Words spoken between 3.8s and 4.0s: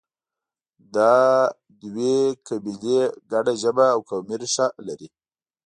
او